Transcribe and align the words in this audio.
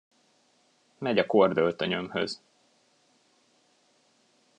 Megy 0.97 1.17
a 1.17 1.25
kordöltönyömhöz. 1.25 2.41